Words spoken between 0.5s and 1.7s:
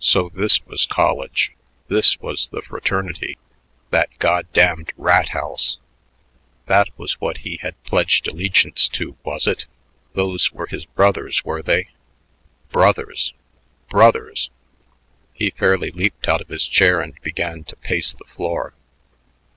was college!